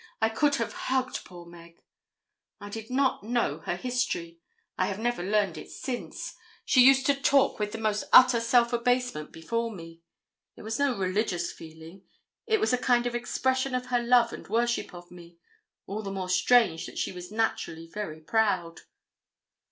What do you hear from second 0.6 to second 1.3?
hugged